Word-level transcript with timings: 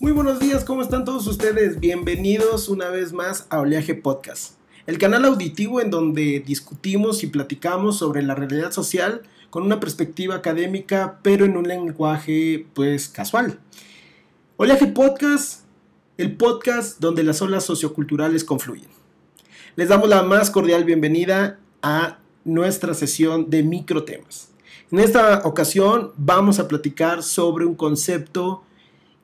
Muy 0.00 0.12
buenos 0.12 0.40
días, 0.40 0.64
¿cómo 0.64 0.80
están 0.80 1.04
todos 1.04 1.26
ustedes? 1.26 1.78
Bienvenidos 1.78 2.70
una 2.70 2.88
vez 2.88 3.12
más 3.12 3.46
a 3.50 3.60
Oleaje 3.60 3.94
Podcast, 3.94 4.54
el 4.86 4.96
canal 4.96 5.26
auditivo 5.26 5.78
en 5.78 5.90
donde 5.90 6.40
discutimos 6.40 7.22
y 7.22 7.26
platicamos 7.26 7.98
sobre 7.98 8.22
la 8.22 8.34
realidad 8.34 8.72
social 8.72 9.20
con 9.50 9.62
una 9.62 9.78
perspectiva 9.78 10.36
académica, 10.36 11.18
pero 11.22 11.44
en 11.44 11.54
un 11.54 11.68
lenguaje 11.68 12.66
pues 12.72 13.10
casual. 13.10 13.60
Oleaje 14.56 14.86
Podcast, 14.86 15.64
el 16.16 16.34
podcast 16.34 16.98
donde 16.98 17.22
las 17.22 17.42
olas 17.42 17.66
socioculturales 17.66 18.42
confluyen. 18.42 18.88
Les 19.76 19.90
damos 19.90 20.08
la 20.08 20.22
más 20.22 20.50
cordial 20.50 20.84
bienvenida 20.84 21.58
a 21.82 22.20
nuestra 22.46 22.94
sesión 22.94 23.50
de 23.50 23.62
microtemas. 23.64 24.48
En 24.90 25.00
esta 25.00 25.42
ocasión 25.44 26.12
vamos 26.16 26.58
a 26.58 26.68
platicar 26.68 27.22
sobre 27.22 27.66
un 27.66 27.74
concepto 27.74 28.64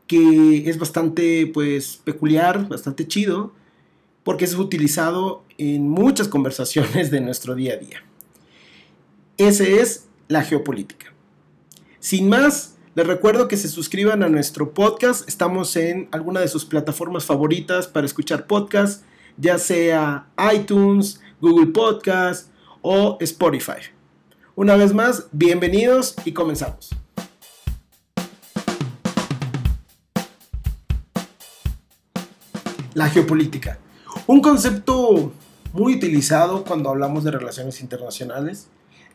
que 0.07 0.69
es 0.69 0.79
bastante 0.79 1.51
pues 1.53 2.01
peculiar, 2.05 2.69
bastante 2.69 3.07
chido, 3.07 3.53
porque 4.23 4.45
es 4.45 4.55
utilizado 4.55 5.45
en 5.59 5.89
muchas 5.89 6.29
conversaciones 6.37 7.11
de 7.11 7.21
nuestro 7.21 7.55
día 7.55 7.75
a 7.75 7.77
día. 7.77 8.03
Ese 9.37 9.81
es 9.81 10.07
la 10.29 10.43
geopolítica. 10.43 11.13
Sin 12.01 12.29
más, 12.29 12.77
les 12.95 13.07
recuerdo 13.07 13.49
que 13.49 13.57
se 13.57 13.69
suscriban 13.69 14.23
a 14.23 14.29
nuestro 14.29 14.73
podcast. 14.73 15.29
Estamos 15.29 15.77
en 15.77 16.09
alguna 16.13 16.41
de 16.41 16.49
sus 16.49 16.65
plataformas 16.65 17.25
favoritas 17.25 17.87
para 17.87 18.07
escuchar 18.07 18.47
podcasts, 18.47 19.05
ya 19.37 19.59
sea 19.59 20.29
iTunes, 20.55 21.21
Google 21.41 21.67
Podcast 21.67 22.49
o 22.81 23.19
Spotify. 23.21 23.93
Una 24.55 24.77
vez 24.77 24.95
más, 24.95 25.27
bienvenidos 25.33 26.15
y 26.25 26.33
comenzamos. 26.33 27.06
La 32.97 33.11
geopolítica. 33.11 33.79
Un 34.27 34.41
concepto 34.41 35.31
muy 35.75 35.97
utilizado 35.97 36.65
cuando 36.65 36.89
hablamos 36.89 37.25
de 37.25 37.31
relaciones 37.31 37.83
internacionales. 37.83 38.69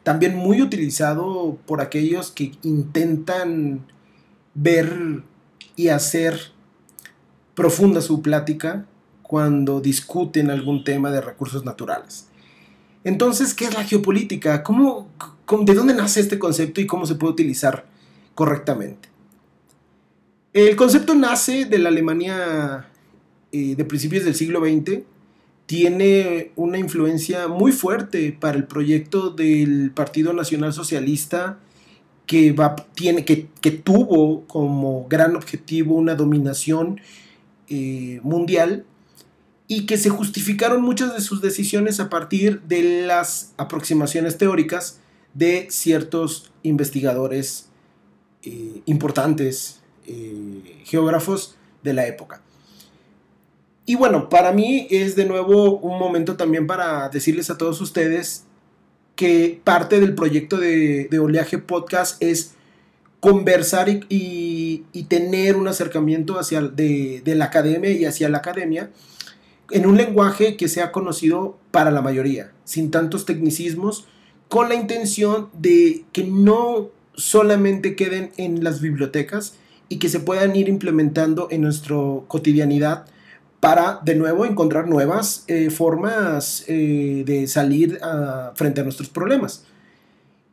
También 0.03 0.35
muy 0.35 0.61
utilizado 0.61 1.57
por 1.65 1.81
aquellos 1.81 2.29
que 2.29 2.51
intentan 2.61 3.83
ver 4.53 5.23
y 5.75 5.88
hacer 5.88 6.39
profunda 7.55 8.01
su 8.01 8.21
plática 8.21 8.85
cuando 9.23 9.81
discuten 9.81 10.51
algún 10.51 10.83
tema 10.83 11.09
de 11.09 11.21
recursos 11.21 11.66
naturales. 11.66 12.27
Entonces, 13.03 13.55
¿qué 13.55 13.66
es 13.66 13.73
la 13.73 13.83
geopolítica? 13.83 14.61
¿Cómo, 14.61 15.07
¿De 15.63 15.73
dónde 15.73 15.95
nace 15.95 16.19
este 16.19 16.38
concepto 16.38 16.81
y 16.81 16.85
cómo 16.85 17.07
se 17.07 17.16
puede 17.16 17.33
utilizar 17.33 17.88
correctamente? 18.35 19.09
El 20.53 20.75
concepto 20.75 21.16
nace 21.16 21.66
de 21.66 21.79
la 21.79 21.89
Alemania 21.89 22.91
eh, 23.52 23.75
de 23.75 23.85
principios 23.85 24.23
del 24.23 24.35
siglo 24.35 24.61
XX 24.61 25.02
tiene 25.66 26.52
una 26.55 26.77
influencia 26.77 27.49
muy 27.49 27.73
fuerte 27.73 28.35
para 28.38 28.57
el 28.57 28.66
proyecto 28.66 29.30
del 29.30 29.91
Partido 29.91 30.31
Nacional 30.31 30.73
Socialista 30.73 31.59
que, 32.25 32.53
va, 32.53 32.75
tiene, 32.95 33.25
que, 33.25 33.72
tuvo 33.72 34.47
como 34.47 35.05
gran 35.09 35.35
objetivo 35.35 35.95
una 35.95 36.16
dominación 36.16 37.02
eh, 37.67 38.22
mundial 38.23 38.85
y 39.67 39.85
que 39.85 39.97
se 39.97 40.09
justificaron 40.09 40.81
muchas 40.81 41.13
de 41.13 41.22
sus 41.22 41.41
decisiones 41.41 41.99
a 41.99 42.09
partir 42.09 42.61
de 42.61 43.05
las 43.05 43.53
aproximaciones 43.57 44.38
teóricas 44.38 44.99
de 45.33 45.67
ciertos 45.69 46.52
investigadores 46.63 47.69
eh, 48.44 48.81
importantes, 48.85 49.81
geógrafos 50.83 51.55
de 51.83 51.94
la 51.94 52.07
época. 52.07 52.41
Y 53.85 53.95
bueno, 53.95 54.29
para 54.29 54.51
mí 54.51 54.87
es 54.89 55.15
de 55.15 55.25
nuevo 55.25 55.77
un 55.79 55.97
momento 55.97 56.37
también 56.37 56.67
para 56.67 57.09
decirles 57.09 57.50
a 57.50 57.57
todos 57.57 57.81
ustedes 57.81 58.45
que 59.16 59.59
parte 59.63 60.00
del 60.00 60.16
proyecto 60.16 60.57
de, 60.57 61.07
Oleaje 61.19 61.57
Podcast 61.57 62.22
es 62.22 62.53
conversar 63.19 63.89
y, 64.09 64.85
tener 65.07 65.57
un 65.57 65.67
acercamiento 65.67 66.39
hacia 66.39 66.61
de, 66.61 67.22
de, 67.23 67.35
la 67.35 67.45
academia 67.45 67.91
y 67.91 68.06
hacia 68.06 68.29
la 68.29 68.38
academia 68.38 68.89
en 69.72 69.85
un 69.85 69.97
lenguaje 69.97 70.57
que 70.57 70.67
sea 70.67 70.91
conocido 70.91 71.57
para 71.72 71.91
la 71.91 72.01
mayoría, 72.01 72.51
sin 72.63 72.91
tantos 72.91 73.25
tecnicismos, 73.25 74.07
con 74.47 74.69
la 74.69 74.75
intención 74.75 75.50
de 75.53 76.03
que 76.11 76.23
no 76.23 76.89
solamente 77.13 77.95
queden 77.95 78.31
en 78.38 78.63
las 78.63 78.81
bibliotecas 78.81 79.56
y 79.89 79.97
que 79.97 80.09
se 80.09 80.19
puedan 80.19 80.56
ir 80.56 80.69
implementando 80.69 81.47
en 81.51 81.61
nuestra 81.61 81.95
cotidianidad 82.27 83.06
para 83.61 84.01
de 84.03 84.16
nuevo 84.16 84.45
encontrar 84.45 84.89
nuevas 84.89 85.45
eh, 85.47 85.69
formas 85.69 86.66
eh, 86.67 87.23
de 87.25 87.47
salir 87.47 87.99
frente 88.55 88.81
a 88.81 88.83
nuestros 88.83 89.07
problemas. 89.07 89.63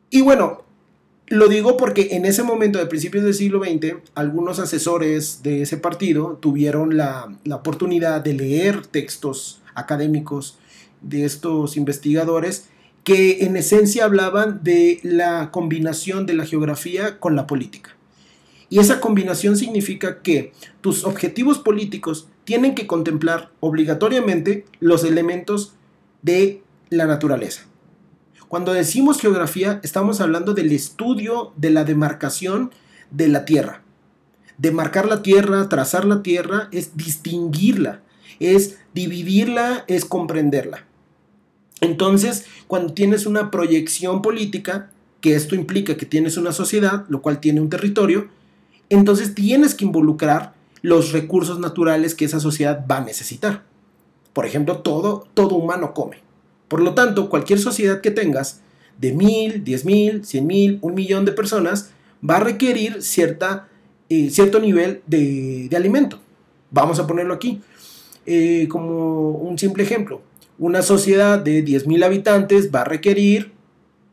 Y 0.09 0.21
bueno, 0.21 0.63
lo 1.27 1.47
digo 1.47 1.75
porque 1.75 2.09
en 2.11 2.25
ese 2.25 2.43
momento, 2.43 2.79
de 2.79 2.85
principios 2.85 3.23
del 3.23 3.33
siglo 3.33 3.61
XX, 3.63 3.97
algunos 4.15 4.59
asesores 4.59 5.43
de 5.43 5.63
ese 5.63 5.77
partido 5.77 6.37
tuvieron 6.39 6.97
la, 6.97 7.35
la 7.43 7.57
oportunidad 7.57 8.21
de 8.21 8.33
leer 8.33 8.87
textos 8.87 9.61
académicos 9.75 10.57
de 11.01 11.25
estos 11.25 11.77
investigadores 11.77 12.69
que 13.03 13.43
en 13.45 13.57
esencia 13.57 14.05
hablaban 14.05 14.63
de 14.63 14.99
la 15.03 15.51
combinación 15.51 16.25
de 16.25 16.35
la 16.35 16.45
geografía 16.45 17.19
con 17.19 17.35
la 17.35 17.47
política. 17.47 17.95
Y 18.69 18.79
esa 18.79 18.99
combinación 18.99 19.57
significa 19.57 20.21
que 20.21 20.53
tus 20.81 21.03
objetivos 21.03 21.57
políticos 21.59 22.27
tienen 22.43 22.75
que 22.75 22.87
contemplar 22.87 23.51
obligatoriamente 23.59 24.65
los 24.79 25.03
elementos 25.03 25.73
de 26.21 26.63
la 26.89 27.05
naturaleza. 27.05 27.65
Cuando 28.47 28.73
decimos 28.73 29.21
geografía, 29.21 29.79
estamos 29.83 30.21
hablando 30.21 30.53
del 30.53 30.71
estudio 30.71 31.53
de 31.55 31.69
la 31.69 31.83
demarcación 31.83 32.71
de 33.11 33.27
la 33.27 33.45
Tierra. 33.45 33.83
Demarcar 34.57 35.07
la 35.07 35.21
Tierra, 35.21 35.69
trazar 35.69 36.05
la 36.05 36.23
Tierra, 36.23 36.67
es 36.71 36.97
distinguirla, 36.97 38.01
es 38.39 38.79
dividirla, 38.93 39.85
es 39.87 40.03
comprenderla. 40.03 40.85
Entonces, 41.81 42.45
cuando 42.67 42.93
tienes 42.93 43.25
una 43.25 43.51
proyección 43.51 44.21
política, 44.21 44.89
que 45.21 45.35
esto 45.35 45.55
implica 45.55 45.97
que 45.97 46.05
tienes 46.05 46.37
una 46.37 46.51
sociedad, 46.51 47.05
lo 47.07 47.21
cual 47.21 47.39
tiene 47.39 47.61
un 47.61 47.69
territorio, 47.69 48.29
entonces 48.89 49.35
tienes 49.35 49.75
que 49.75 49.85
involucrar 49.85 50.53
los 50.81 51.11
recursos 51.11 51.59
naturales 51.59 52.15
que 52.15 52.25
esa 52.25 52.39
sociedad 52.39 52.85
va 52.89 52.97
a 52.97 53.05
necesitar. 53.05 53.63
Por 54.33 54.45
ejemplo, 54.45 54.79
todo, 54.79 55.27
todo 55.33 55.55
humano 55.55 55.93
come. 55.93 56.17
Por 56.67 56.81
lo 56.81 56.93
tanto, 56.93 57.29
cualquier 57.29 57.59
sociedad 57.59 58.01
que 58.01 58.11
tengas 58.11 58.61
de 58.99 59.13
mil, 59.13 59.63
diez 59.63 59.85
mil, 59.85 60.25
cien 60.25 60.45
mil, 60.45 60.77
un 60.81 60.93
millón 60.93 61.25
de 61.25 61.31
personas 61.31 61.91
va 62.27 62.37
a 62.37 62.41
requerir 62.41 63.01
cierta, 63.01 63.67
eh, 64.09 64.29
cierto 64.29 64.59
nivel 64.59 65.01
de, 65.07 65.69
alimento. 65.75 66.19
Vamos 66.71 66.99
a 66.99 67.07
ponerlo 67.07 67.33
aquí 67.33 67.61
eh, 68.25 68.67
como 68.69 69.31
un 69.31 69.57
simple 69.57 69.83
ejemplo. 69.83 70.21
Una 70.57 70.81
sociedad 70.81 71.39
de 71.39 71.61
diez 71.61 71.87
mil 71.87 72.03
habitantes 72.03 72.69
va 72.73 72.81
a 72.81 72.85
requerir 72.85 73.51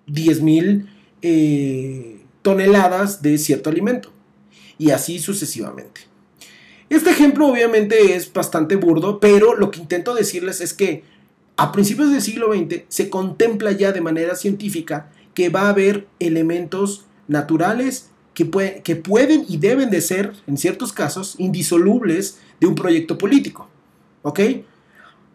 diez 0.07 0.41
mil 0.41 0.89
eh, 1.21 2.23
toneladas 2.43 3.21
de 3.21 3.37
cierto 3.39 3.69
alimento. 3.69 4.11
Y 4.79 4.91
así 4.91 5.19
sucesivamente. 5.19 6.03
Este 6.89 7.11
ejemplo 7.11 7.49
obviamente 7.49 8.15
es 8.15 8.33
bastante 8.33 8.77
burdo, 8.77 9.19
pero 9.19 9.57
lo 9.57 9.71
que 9.71 9.81
intento 9.81 10.15
decirles 10.15 10.61
es 10.61 10.73
que 10.73 11.03
a 11.57 11.73
principios 11.73 12.13
del 12.13 12.23
siglo 12.23 12.53
XX 12.53 12.83
se 12.89 13.11
contempla 13.11 13.73
ya 13.73 13.93
de 13.93 14.01
manera 14.01 14.37
científica 14.37 15.11
que 15.35 15.49
va 15.49 15.63
a 15.63 15.71
haber 15.71 16.07
elementos 16.21 17.07
naturales 17.29 18.11
que, 18.35 18.45
pueden 18.97 19.47
y 19.49 19.57
deben 19.57 19.91
de 19.91 20.03
ser, 20.03 20.35
en 20.47 20.59
ciertos 20.59 20.93
casos, 20.93 21.37
indisolubles 21.39 22.39
de 22.61 22.67
un 22.67 22.75
proyecto 22.75 23.17
político. 23.17 23.69
¿Ok? 24.23 24.41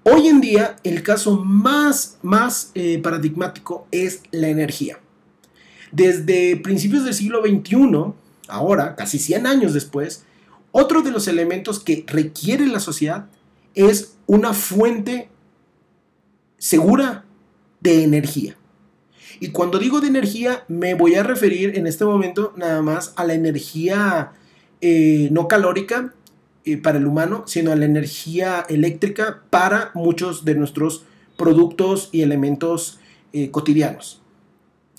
Hoy 0.03 0.27
en 0.27 0.39
día 0.39 0.75
el 0.83 1.01
caso 1.01 1.43
más, 1.43 2.17
más 2.21 2.71
eh, 2.75 2.99
paradigmático 3.01 3.87
es 3.91 4.21
la 4.31 4.49
energía. 4.49 4.99
Desde 5.91 6.55
principios 6.57 7.03
del 7.03 7.13
siglo 7.13 7.41
XXI, 7.41 8.13
ahora, 8.47 8.95
casi 8.95 9.17
100 9.17 9.47
años 9.47 9.73
después, 9.73 10.25
otro 10.71 11.01
de 11.01 11.11
los 11.11 11.27
elementos 11.27 11.79
que 11.79 12.05
requiere 12.07 12.65
la 12.67 12.79
sociedad 12.79 13.27
es 13.75 14.17
una 14.27 14.53
fuente 14.53 15.29
segura 16.57 17.25
de 17.79 18.03
energía. 18.03 18.55
Y 19.39 19.49
cuando 19.49 19.79
digo 19.79 20.01
de 20.01 20.07
energía, 20.07 20.65
me 20.67 20.93
voy 20.93 21.15
a 21.15 21.23
referir 21.23 21.75
en 21.77 21.87
este 21.87 22.05
momento 22.05 22.53
nada 22.55 22.81
más 22.81 23.13
a 23.15 23.25
la 23.25 23.33
energía 23.33 24.33
eh, 24.81 25.29
no 25.31 25.47
calórica 25.47 26.13
eh, 26.63 26.77
para 26.77 26.99
el 26.99 27.07
humano, 27.07 27.43
sino 27.47 27.71
a 27.71 27.75
la 27.75 27.85
energía 27.85 28.65
eléctrica 28.69 29.41
para 29.49 29.89
muchos 29.95 30.45
de 30.45 30.53
nuestros 30.55 31.05
productos 31.37 32.09
y 32.11 32.21
elementos 32.21 32.99
eh, 33.33 33.49
cotidianos. 33.49 34.21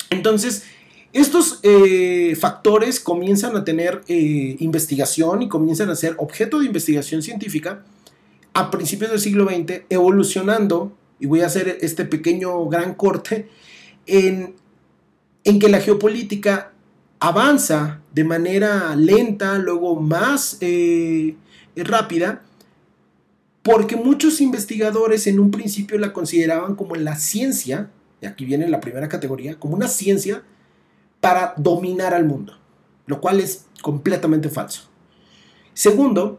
Entonces, 0.09 0.65
Estos 1.13 1.59
eh, 1.61 2.35
factores 2.39 2.99
comienzan 2.99 3.55
a 3.55 3.63
tener 3.63 4.01
eh, 4.07 4.55
investigación 4.59 5.43
y 5.43 5.47
comienzan 5.47 5.91
a 5.91 5.95
ser 5.95 6.15
objeto 6.17 6.59
de 6.59 6.65
investigación 6.65 7.21
científica 7.21 7.83
a 8.53 8.71
principios 8.71 9.11
del 9.11 9.19
siglo 9.19 9.45
XX, 9.45 9.83
evolucionando, 9.89 10.91
y 11.19 11.27
voy 11.27 11.41
a 11.41 11.45
hacer 11.45 11.77
este 11.81 12.05
pequeño 12.05 12.65
gran 12.67 12.95
corte, 12.95 13.47
en, 14.07 14.55
en 15.43 15.59
que 15.59 15.69
la 15.69 15.79
geopolítica 15.79 16.73
avanza 17.19 18.01
de 18.11 18.23
manera 18.23 18.95
lenta, 18.95 19.59
luego 19.59 19.95
más 19.99 20.57
eh, 20.61 21.35
rápida, 21.75 22.41
porque 23.61 23.95
muchos 23.95 24.41
investigadores 24.41 25.27
en 25.27 25.39
un 25.39 25.51
principio 25.51 25.99
la 25.99 26.11
consideraban 26.11 26.75
como 26.75 26.95
la 26.95 27.15
ciencia, 27.15 27.91
y 28.19 28.25
aquí 28.25 28.45
viene 28.45 28.67
la 28.67 28.81
primera 28.81 29.07
categoría, 29.07 29.59
como 29.59 29.75
una 29.75 29.87
ciencia 29.87 30.43
para 31.23 31.53
dominar 31.55 32.13
al 32.13 32.25
mundo, 32.25 32.51
lo 33.05 33.21
cual 33.21 33.39
es 33.39 33.63
completamente 33.81 34.49
falso. 34.49 34.89
Segundo, 35.73 36.37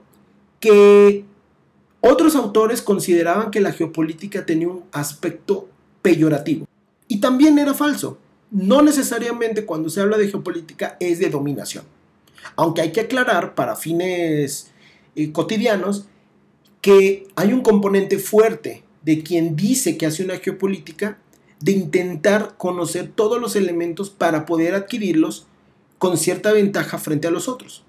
que 0.60 1.24
otros 2.02 2.36
autores 2.36 2.82
consideraban 2.82 3.50
que 3.50 3.62
la 3.62 3.72
geopolítica 3.72 4.44
tenía 4.44 4.68
un 4.68 4.84
aspecto 4.92 5.70
peyorativo. 6.02 6.66
Y 7.08 7.18
también 7.18 7.58
era 7.58 7.72
falso. 7.72 8.18
No 8.50 8.82
necesariamente 8.82 9.64
cuando 9.64 9.88
se 9.88 10.02
habla 10.02 10.18
de 10.18 10.28
geopolítica 10.28 10.98
es 11.00 11.18
de 11.18 11.30
dominación. 11.30 11.84
Aunque 12.54 12.82
hay 12.82 12.92
que 12.92 13.00
aclarar 13.00 13.54
para 13.54 13.76
fines 13.76 14.70
eh, 15.16 15.32
cotidianos 15.32 16.08
que 16.82 17.26
hay 17.36 17.54
un 17.54 17.62
componente 17.62 18.18
fuerte 18.18 18.84
de 19.00 19.22
quien 19.22 19.56
dice 19.56 19.96
que 19.96 20.04
hace 20.04 20.22
una 20.22 20.36
geopolítica 20.36 21.16
de 21.64 21.72
intentar 21.72 22.56
conocer 22.58 23.10
todos 23.14 23.40
los 23.40 23.56
elementos 23.56 24.10
para 24.10 24.44
poder 24.44 24.74
adquirirlos 24.74 25.46
con 25.96 26.18
cierta 26.18 26.52
ventaja 26.52 26.98
frente 26.98 27.26
a 27.26 27.30
los 27.30 27.48
otros. 27.48 27.84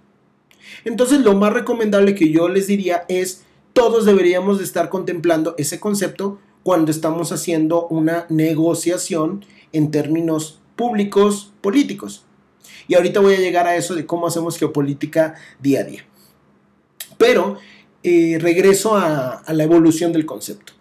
Entonces 0.86 1.20
lo 1.20 1.36
más 1.36 1.52
recomendable 1.52 2.16
que 2.16 2.32
yo 2.32 2.48
les 2.48 2.68
diría 2.68 3.04
es 3.10 3.44
todos 3.74 4.06
deberíamos 4.06 4.60
de 4.60 4.64
estar 4.64 4.88
contemplando 4.88 5.56
ese 5.58 5.82
concepto 5.82 6.40
cuando 6.64 6.90
estamos 6.90 7.34
haciendo 7.34 7.86
una 7.88 8.26
negociación 8.30 9.44
en 9.74 9.92
términos 9.92 10.62
públicos 10.78 11.52
políticos. 11.60 12.24
Y 12.88 12.96
ahorita 12.96 13.20
voy 13.20 13.34
a 13.34 13.40
llegar 13.40 13.68
a 13.68 13.76
eso 13.76 13.94
de 13.94 14.06
cómo 14.06 14.28
hacemos 14.28 14.58
geopolítica 14.58 15.36
día 15.60 15.82
a 15.82 15.84
día. 15.84 16.06
Pero 17.18 17.58
eh, 18.04 18.38
regreso 18.40 18.96
a 18.96 19.44
la 19.50 19.64
evolución 19.66 20.14
del 20.14 20.26
concepto. 20.26 20.75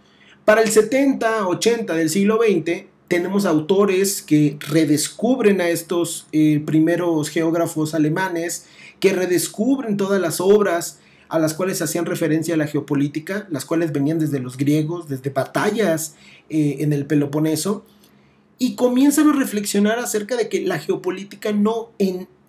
Para 0.44 0.60
el 0.60 0.68
70, 0.68 1.48
80 1.48 1.94
del 1.94 2.10
siglo 2.10 2.38
XX, 2.38 2.84
tenemos 3.08 3.46
autores 3.46 4.20
que 4.20 4.58
redescubren 4.60 5.62
a 5.62 5.70
estos 5.70 6.26
eh, 6.32 6.62
primeros 6.66 7.30
geógrafos 7.30 7.94
alemanes, 7.94 8.66
que 9.00 9.14
redescubren 9.14 9.96
todas 9.96 10.20
las 10.20 10.42
obras 10.42 11.00
a 11.30 11.38
las 11.38 11.54
cuales 11.54 11.80
hacían 11.80 12.04
referencia 12.04 12.54
a 12.54 12.58
la 12.58 12.66
geopolítica, 12.66 13.46
las 13.50 13.64
cuales 13.64 13.90
venían 13.92 14.18
desde 14.18 14.38
los 14.38 14.58
griegos, 14.58 15.08
desde 15.08 15.30
batallas 15.30 16.14
eh, 16.50 16.76
en 16.80 16.92
el 16.92 17.06
Peloponeso, 17.06 17.86
y 18.58 18.74
comienzan 18.74 19.30
a 19.30 19.32
reflexionar 19.32 19.98
acerca 19.98 20.36
de 20.36 20.50
que 20.50 20.60
la 20.60 20.78
geopolítica 20.78 21.52
no, 21.52 21.92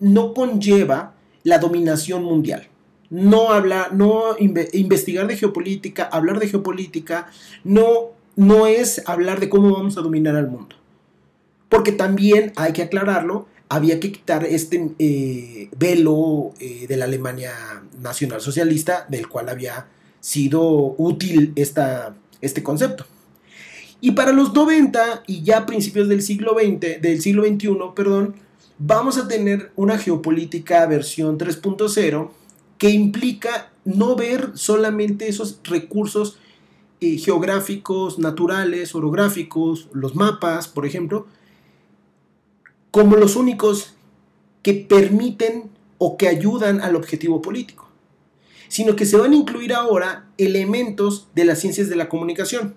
no 0.02 0.34
conlleva 0.34 1.16
la 1.44 1.60
dominación 1.60 2.26
mundial 2.26 2.68
no 3.10 3.52
hablar, 3.52 3.94
no 3.94 4.36
investigar 4.40 5.28
de 5.28 5.38
geopolítica, 5.38 6.04
hablar 6.04 6.40
de 6.40 6.48
geopolítica, 6.48 7.28
no, 7.64 8.12
no 8.36 8.68
es 8.68 9.02
hablar 9.06 9.40
de 9.40 9.50
cómo 9.50 9.72
vamos 9.72 9.98
a 9.98 10.02
dominar 10.02 10.36
al 10.36 10.50
mundo. 10.50 10.76
Porque 11.70 11.92
también 11.92 12.54
hay 12.56 12.74
que 12.74 12.84
aclararlo, 12.84 13.48
había 13.70 14.00
que 14.00 14.12
quitar 14.12 14.46
este 14.46 14.92
eh, 15.00 15.70
velo 15.78 16.54
eh, 16.60 16.86
de 16.88 16.98
la 16.98 17.06
Alemania 17.06 17.54
nacional 18.00 18.42
socialista, 18.42 19.06
del 19.10 19.28
cual 19.28 19.50
había 19.50 19.88
sido 20.20 20.96
útil 20.98 21.54
esta, 21.56 22.16
este 22.42 22.64
concepto. 22.64 23.06
Y 24.02 24.12
para 24.12 24.32
los 24.32 24.54
90 24.54 25.24
y 25.28 25.44
ya 25.44 25.66
principios 25.66 26.08
del 26.10 26.22
siglo 26.22 26.56
XX, 26.60 27.02
del 27.02 27.22
siglo 27.22 27.44
XXI, 27.44 27.70
perdón, 27.96 28.36
vamos 28.78 29.18
a 29.18 29.28
tener 29.28 29.72
una 29.76 29.98
geopolítica 29.98 30.86
versión 30.86 31.38
3.0 31.38 32.30
que 32.78 32.90
implica 32.90 33.72
no 33.84 34.16
ver 34.16 34.52
solamente 34.56 35.28
esos 35.28 35.60
recursos 35.64 36.38
eh, 37.02 37.18
geográficos, 37.18 38.20
naturales, 38.20 38.96
orográficos, 38.96 39.88
los 39.94 40.16
mapas, 40.16 40.68
por 40.68 40.86
ejemplo, 40.86 41.28
como 42.92 43.16
los 43.18 43.36
únicos 43.36 43.94
que 44.62 44.74
permiten 44.74 45.70
o 45.98 46.18
que 46.18 46.28
ayudan 46.28 46.82
al 46.82 46.96
objetivo 46.96 47.42
político, 47.42 47.90
sino 48.68 48.96
que 48.96 49.06
se 49.06 49.18
van 49.18 49.34
a 49.34 49.36
incluir 49.36 49.74
ahora 49.74 50.28
elementos 50.38 51.28
de 51.36 51.46
las 51.46 51.60
ciencias 51.60 51.90
de 51.90 51.96
la 51.96 52.10
comunicación. 52.10 52.76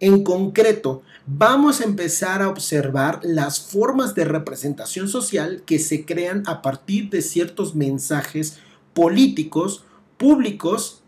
En 0.00 0.24
concreto, 0.24 1.02
vamos 1.26 1.80
a 1.80 1.84
empezar 1.84 2.42
a 2.42 2.48
observar 2.48 3.20
las 3.22 3.60
formas 3.60 4.14
de 4.14 4.24
representación 4.24 5.08
social 5.08 5.62
que 5.64 5.78
se 5.78 6.04
crean 6.04 6.42
a 6.46 6.60
partir 6.60 7.08
de 7.08 7.22
ciertos 7.22 7.74
mensajes 7.74 8.58
políticos, 8.96 9.84
públicos, 10.16 11.02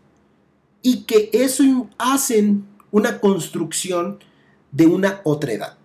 y 0.83 1.05
que 1.05 1.31
eso 1.33 1.89
hacen 1.97 2.63
una 2.91 3.19
construcción 3.19 4.19
de 4.71 4.85
una 4.85 5.21
otra 5.23 5.53
edad. 5.53 5.77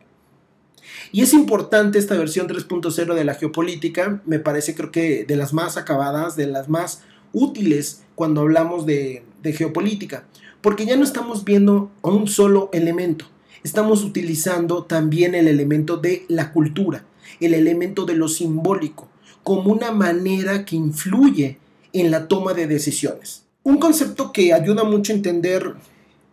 Y 1.12 1.22
es 1.22 1.32
importante 1.32 1.98
esta 1.98 2.18
versión 2.18 2.46
3.0 2.46 3.14
de 3.14 3.24
la 3.24 3.34
geopolítica, 3.34 4.20
me 4.26 4.38
parece 4.38 4.74
creo 4.74 4.92
que 4.92 5.24
de 5.24 5.36
las 5.36 5.54
más 5.54 5.78
acabadas, 5.78 6.36
de 6.36 6.46
las 6.46 6.68
más 6.68 7.00
útiles 7.32 8.02
cuando 8.14 8.42
hablamos 8.42 8.84
de, 8.84 9.24
geopolítica, 9.42 10.26
porque 10.60 10.84
ya 10.84 10.96
no 10.96 11.04
estamos 11.04 11.42
viendo 11.42 11.90
un 12.02 12.28
solo 12.28 12.68
elemento, 12.74 13.24
estamos 13.62 14.04
utilizando 14.04 14.84
también 14.84 15.34
el 15.34 15.48
elemento 15.48 15.96
de 15.96 16.26
la 16.28 16.52
cultura, 16.52 17.06
el 17.40 17.54
elemento 17.54 18.04
de 18.04 18.14
lo 18.14 18.28
simbólico, 18.28 19.08
como 19.42 19.72
una 19.72 19.90
manera 19.90 20.66
que 20.66 20.76
influye 20.76 21.58
en 21.94 22.10
la 22.10 22.28
toma 22.28 22.52
de 22.52 22.66
decisiones. 22.66 23.46
Un 23.62 23.78
concepto 23.78 24.32
que 24.32 24.52
ayuda 24.52 24.84
mucho 24.84 25.12
a 25.12 25.16
entender 25.16 25.74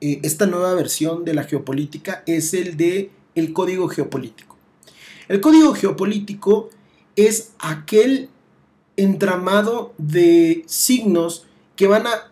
eh, 0.02 0.20
esta 0.24 0.48
nueva 0.48 0.74
versión 0.74 1.24
de 1.24 1.34
la 1.34 1.44
geopolítica 1.44 2.24
es 2.26 2.54
el 2.54 2.76
de 2.76 3.12
el 3.36 3.54
código 3.54 3.88
geopolítico. 3.88 4.58
El 5.30 5.40
código 5.40 5.74
geopolítico 5.74 6.70
es 7.16 7.54
aquel 7.60 8.30
entramado 8.98 9.94
de 9.98 10.64
signos 10.66 11.46
que 11.78 11.88
van 11.88 12.08
a 12.08 12.32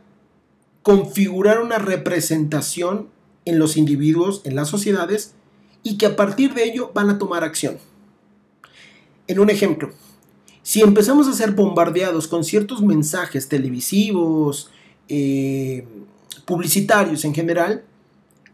configurar 0.83 1.61
una 1.61 1.77
representación 1.77 3.07
en 3.45 3.59
los 3.59 3.77
individuos, 3.77 4.41
en 4.43 4.55
las 4.55 4.67
sociedades, 4.67 5.35
y 5.83 5.97
que 5.97 6.07
a 6.07 6.15
partir 6.15 6.53
de 6.53 6.65
ello 6.65 6.91
van 6.93 7.09
a 7.09 7.19
tomar 7.19 7.43
acción. 7.43 7.77
En 9.27 9.39
un 9.39 9.49
ejemplo, 9.49 9.91
si 10.69 10.81
empezamos 10.81 11.27
a 11.27 11.33
ser 11.33 11.53
bombardeados 11.53 12.27
con 12.27 12.43
ciertos 12.43 12.83
mensajes 12.83 13.49
televisivos, 13.49 14.69
eh, 15.07 15.83
publicitarios 16.45 17.25
en 17.25 17.33
general, 17.33 17.83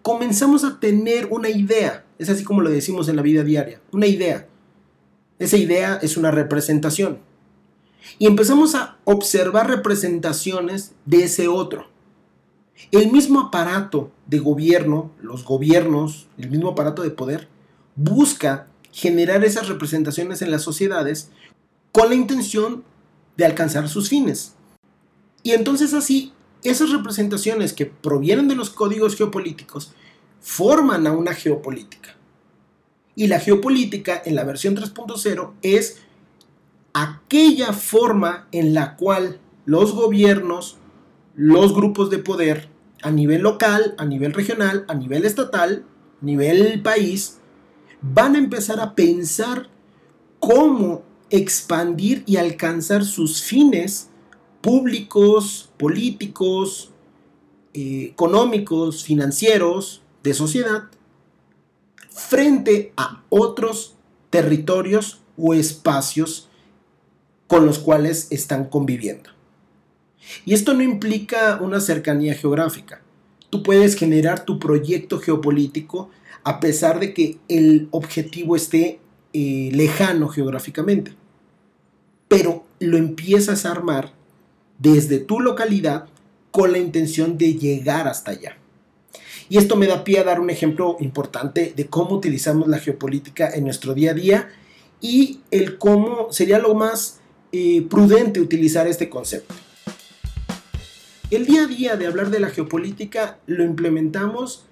comenzamos 0.02 0.64
a 0.64 0.80
tener 0.80 1.28
una 1.30 1.50
idea. 1.50 2.06
Es 2.18 2.30
así 2.30 2.46
como 2.46 2.62
lo 2.62 2.70
decimos 2.70 3.10
en 3.10 3.18
la 3.18 3.22
vida 3.22 3.44
diaria, 3.44 3.82
una 3.92 4.08
idea. 4.08 4.48
Esa 5.40 5.58
idea 5.58 6.00
es 6.02 6.16
una 6.16 6.32
representación. 6.32 7.20
Y 8.18 8.28
empezamos 8.28 8.76
a 8.76 8.98
observar 9.04 9.68
representaciones 9.68 10.94
de 11.06 11.26
ese 11.26 11.50
otro. 11.50 11.86
El 12.92 13.12
mismo 13.12 13.42
aparato 13.42 14.14
de 14.26 14.40
gobierno, 14.40 15.12
los 15.22 15.44
gobiernos, 15.44 16.30
el 16.38 16.50
mismo 16.50 16.70
aparato 16.70 17.02
de 17.02 17.12
poder, 17.12 17.50
busca 17.98 18.68
generar 18.94 19.44
esas 19.44 19.68
representaciones 19.68 20.42
en 20.42 20.52
las 20.52 20.62
sociedades 20.62 21.30
con 21.96 22.10
la 22.10 22.16
intención 22.16 22.84
de 23.38 23.46
alcanzar 23.46 23.88
sus 23.88 24.10
fines. 24.10 24.54
Y 25.44 25.52
entonces 25.52 25.94
así, 25.94 26.34
esas 26.62 26.90
representaciones 26.90 27.72
que 27.72 27.86
provienen 27.86 28.50
de 28.50 28.56
los 28.58 28.70
códigos 28.70 29.16
geopolíticos 29.16 29.94
forman 30.42 31.08
a 31.08 31.14
una 31.14 31.34
geopolítica. 31.34 32.18
Y 33.16 33.28
la 33.28 33.40
geopolítica 33.40 34.22
en 34.26 34.36
la 34.36 34.44
versión 34.44 34.76
3.0 34.76 35.54
es 35.62 36.02
aquella 36.92 37.72
forma 37.72 38.50
en 38.52 38.74
la 38.74 38.98
cual 38.98 39.40
los 39.64 39.94
gobiernos, 39.94 40.76
los 41.34 41.74
grupos 41.74 42.10
de 42.10 42.18
poder 42.18 42.68
a 43.04 43.12
nivel 43.12 43.42
local, 43.42 43.96
a 43.98 44.04
nivel 44.04 44.34
regional, 44.34 44.84
a 44.90 44.96
nivel 44.96 45.24
estatal, 45.24 45.86
a 46.22 46.26
nivel 46.26 46.82
país, 46.82 47.38
van 48.02 48.36
a 48.36 48.40
empezar 48.40 48.82
a 48.82 48.96
pensar 48.96 49.70
cómo 50.40 51.15
expandir 51.30 52.24
y 52.26 52.38
alcanzar 52.38 53.04
sus 53.04 53.42
fines 53.42 54.10
públicos, 54.62 55.70
políticos, 55.78 56.92
eh, 57.74 58.10
económicos, 58.12 59.04
financieros, 59.04 60.02
de 60.24 60.34
sociedad, 60.34 60.84
frente 62.10 62.94
a 62.98 63.24
otros 63.30 63.96
territorios 64.30 65.22
o 65.38 65.54
espacios 65.54 66.50
con 67.48 67.66
los 67.66 67.80
cuales 67.80 68.28
están 68.32 68.66
conviviendo. 68.66 69.30
Y 70.46 70.54
esto 70.54 70.74
no 70.74 70.82
implica 70.82 71.60
una 71.62 71.80
cercanía 71.80 72.34
geográfica. 72.34 73.02
Tú 73.50 73.62
puedes 73.62 73.96
generar 73.96 74.46
tu 74.46 74.58
proyecto 74.58 75.20
geopolítico 75.20 76.10
a 76.44 76.60
pesar 76.60 77.00
de 77.00 77.14
que 77.14 77.38
el 77.48 77.88
objetivo 77.92 78.56
esté 78.56 79.00
eh, 79.38 79.70
lejano 79.74 80.30
geográficamente. 80.30 81.12
Pero 82.30 82.64
lo 82.80 82.96
empiezas 82.96 83.66
a 83.66 83.72
armar 83.72 84.14
desde 84.80 85.20
tu 85.20 85.42
localidad 85.42 86.08
con 86.52 86.72
la 86.72 86.78
intención 86.78 87.38
de 87.38 87.56
llegar 87.56 88.08
hasta 88.08 88.32
allá. 88.32 88.58
Y 89.50 89.58
esto 89.58 89.76
me 89.76 89.88
da 89.88 90.06
pie 90.06 90.20
a 90.20 90.24
dar 90.24 90.40
un 90.40 90.50
ejemplo 90.50 90.96
importante 91.02 91.74
de 91.76 91.88
cómo 91.88 92.16
utilizamos 92.16 92.70
la 92.70 92.80
geopolítica 92.80 93.50
en 93.54 93.66
nuestro 93.66 93.94
día 93.94 94.12
a 94.12 94.14
día 94.14 94.50
y 95.02 95.42
el 95.52 95.78
cómo 95.78 96.32
sería 96.32 96.58
lo 96.58 96.74
más 96.74 97.20
eh, 97.52 97.86
prudente 97.90 98.40
utilizar 98.40 98.88
este 98.88 99.10
concepto. 99.10 99.54
El 101.30 101.46
día 101.46 101.64
a 101.64 101.68
día 101.68 101.98
de 101.98 102.08
hablar 102.08 102.30
de 102.30 102.40
la 102.40 102.52
geopolítica 102.52 103.40
lo 103.48 103.66
implementamos 103.66 104.66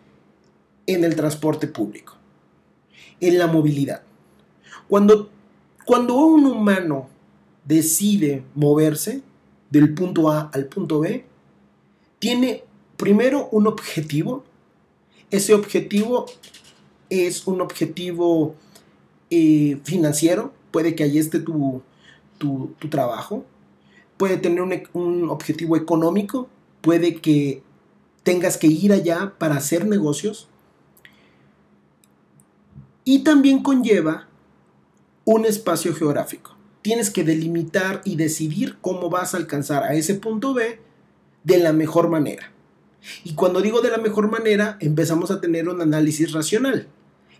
en 0.88 1.04
el 1.04 1.18
transporte 1.18 1.68
público, 1.68 2.16
en 3.20 3.38
la 3.38 3.48
movilidad. 3.48 4.04
Cuando, 4.88 5.30
cuando 5.86 6.16
un 6.16 6.46
humano 6.46 7.08
decide 7.66 8.44
moverse 8.56 9.22
del 9.70 9.94
punto 9.94 10.30
A 10.30 10.50
al 10.54 10.66
punto 10.66 11.00
B, 11.00 11.26
tiene 12.20 12.64
primero 12.98 13.50
un 13.52 13.68
objetivo. 13.68 14.44
Ese 15.32 15.54
objetivo 15.54 16.26
es 17.10 17.48
un 17.48 17.62
objetivo 17.62 18.56
eh, 19.30 19.80
financiero, 19.84 20.54
puede 20.72 20.96
que 20.96 21.04
ahí 21.04 21.18
esté 21.18 21.40
tu, 21.40 21.82
tu, 22.38 22.76
trabajo, 22.90 23.46
puede 24.18 24.38
tener 24.38 24.62
un, 24.62 24.74
un 24.94 25.30
objetivo 25.30 25.76
económico, 25.76 26.48
puede 26.82 27.16
que 27.16 27.64
tengas 28.24 28.58
que 28.58 28.68
ir 28.68 28.94
allá 28.94 29.34
para 29.38 29.56
hacer 29.56 29.86
negocios, 29.86 30.48
y 33.06 33.20
también 33.20 33.64
conlleva 33.64 34.28
un 35.26 35.46
espacio 35.46 35.94
geográfico. 35.94 36.56
Tienes 36.82 37.10
que 37.10 37.24
delimitar 37.24 38.02
y 38.04 38.16
decidir 38.16 38.78
cómo 38.82 39.10
vas 39.10 39.34
a 39.34 39.38
alcanzar 39.38 39.84
a 39.84 39.94
ese 39.94 40.16
punto 40.16 40.54
B 40.54 40.80
de 41.44 41.58
la 41.58 41.74
mejor 41.74 42.10
manera. 42.10 42.52
Y 43.24 43.34
cuando 43.34 43.62
digo 43.62 43.82
de 43.82 43.90
la 43.90 43.98
mejor 43.98 44.30
manera, 44.30 44.78
empezamos 44.80 45.32
a 45.32 45.42
tener 45.42 45.68
un 45.70 45.82
análisis 45.82 46.32
racional. 46.32 46.88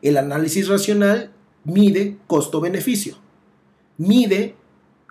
El 0.02 0.18
análisis 0.18 0.68
racional 0.68 1.32
mide 1.64 2.18
costo-beneficio. 2.28 3.18
Mide 3.98 4.56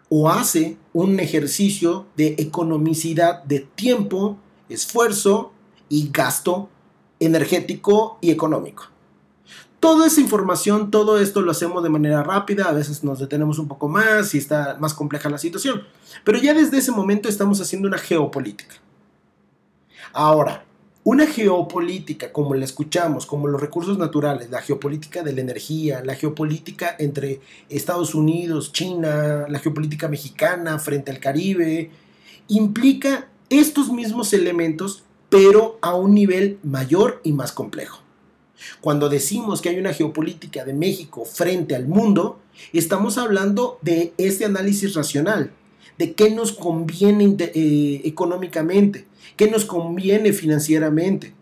o 0.08 0.28
hace 0.28 0.76
un 0.92 1.20
ejercicio 1.20 2.06
de 2.16 2.34
economicidad 2.38 3.42
de 3.44 3.60
tiempo, 3.60 4.38
esfuerzo 4.68 5.52
y 5.88 6.10
gasto 6.12 6.68
energético 7.18 8.18
y 8.20 8.30
económico. 8.30 8.84
Toda 9.82 10.06
esa 10.06 10.20
información, 10.20 10.92
todo 10.92 11.18
esto 11.18 11.42
lo 11.42 11.50
hacemos 11.50 11.82
de 11.82 11.88
manera 11.88 12.22
rápida, 12.22 12.66
a 12.66 12.72
veces 12.72 13.02
nos 13.02 13.18
detenemos 13.18 13.58
un 13.58 13.66
poco 13.66 13.88
más 13.88 14.32
y 14.32 14.38
está 14.38 14.76
más 14.78 14.94
compleja 14.94 15.28
la 15.28 15.38
situación, 15.38 15.82
pero 16.22 16.38
ya 16.38 16.54
desde 16.54 16.78
ese 16.78 16.92
momento 16.92 17.28
estamos 17.28 17.60
haciendo 17.60 17.88
una 17.88 17.98
geopolítica. 17.98 18.76
Ahora, 20.12 20.64
una 21.02 21.26
geopolítica 21.26 22.30
como 22.30 22.54
la 22.54 22.64
escuchamos, 22.64 23.26
como 23.26 23.48
los 23.48 23.60
recursos 23.60 23.98
naturales, 23.98 24.50
la 24.50 24.62
geopolítica 24.62 25.24
de 25.24 25.32
la 25.32 25.40
energía, 25.40 26.00
la 26.04 26.14
geopolítica 26.14 26.94
entre 27.00 27.40
Estados 27.68 28.14
Unidos, 28.14 28.70
China, 28.72 29.46
la 29.48 29.58
geopolítica 29.58 30.06
mexicana 30.06 30.78
frente 30.78 31.10
al 31.10 31.18
Caribe, 31.18 31.90
implica 32.46 33.26
estos 33.50 33.90
mismos 33.90 34.32
elementos, 34.32 35.02
pero 35.28 35.80
a 35.82 35.96
un 35.96 36.14
nivel 36.14 36.60
mayor 36.62 37.20
y 37.24 37.32
más 37.32 37.50
complejo. 37.50 38.01
Cuando 38.80 39.08
decimos 39.08 39.60
que 39.60 39.68
hay 39.68 39.78
una 39.78 39.92
geopolítica 39.92 40.64
de 40.64 40.74
México 40.74 41.24
frente 41.24 41.74
al 41.74 41.86
mundo, 41.86 42.40
estamos 42.72 43.18
hablando 43.18 43.78
de 43.82 44.12
este 44.18 44.44
análisis 44.44 44.94
racional, 44.94 45.52
de 45.98 46.14
qué 46.14 46.30
nos 46.30 46.52
conviene 46.52 47.36
eh, 47.38 48.02
económicamente, 48.04 49.06
qué 49.36 49.50
nos 49.50 49.64
conviene 49.64 50.32
financieramente, 50.32 51.34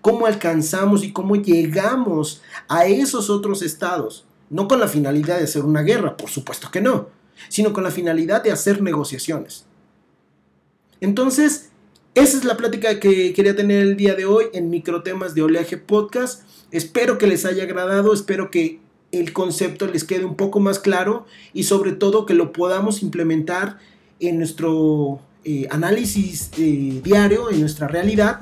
cómo 0.00 0.26
alcanzamos 0.26 1.04
y 1.04 1.12
cómo 1.12 1.36
llegamos 1.36 2.42
a 2.68 2.86
esos 2.86 3.30
otros 3.30 3.62
estados, 3.62 4.24
no 4.50 4.68
con 4.68 4.80
la 4.80 4.88
finalidad 4.88 5.38
de 5.38 5.44
hacer 5.44 5.64
una 5.64 5.82
guerra, 5.82 6.16
por 6.16 6.30
supuesto 6.30 6.70
que 6.70 6.80
no, 6.80 7.08
sino 7.48 7.72
con 7.72 7.84
la 7.84 7.90
finalidad 7.90 8.42
de 8.42 8.52
hacer 8.52 8.82
negociaciones. 8.82 9.64
Entonces, 11.00 11.71
esa 12.14 12.36
es 12.36 12.44
la 12.44 12.56
plática 12.56 13.00
que 13.00 13.32
quería 13.32 13.56
tener 13.56 13.80
el 13.80 13.96
día 13.96 14.14
de 14.14 14.26
hoy 14.26 14.46
en 14.52 14.68
Microtemas 14.68 15.34
de 15.34 15.42
Oleaje 15.42 15.78
Podcast. 15.78 16.42
Espero 16.70 17.16
que 17.16 17.26
les 17.26 17.46
haya 17.46 17.62
agradado, 17.62 18.12
espero 18.12 18.50
que 18.50 18.80
el 19.12 19.32
concepto 19.32 19.86
les 19.86 20.04
quede 20.04 20.24
un 20.24 20.36
poco 20.36 20.60
más 20.60 20.78
claro 20.78 21.26
y 21.54 21.64
sobre 21.64 21.92
todo 21.92 22.26
que 22.26 22.34
lo 22.34 22.52
podamos 22.52 23.02
implementar 23.02 23.78
en 24.20 24.38
nuestro 24.38 25.20
eh, 25.44 25.66
análisis 25.70 26.50
eh, 26.58 27.00
diario, 27.02 27.50
en 27.50 27.60
nuestra 27.60 27.88
realidad, 27.88 28.40